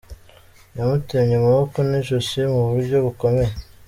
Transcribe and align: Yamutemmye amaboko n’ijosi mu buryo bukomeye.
Yamutemmye 0.77 1.35
amaboko 1.39 1.77
n’ijosi 1.89 2.39
mu 2.53 2.61
buryo 2.69 2.97
bukomeye. 3.05 3.53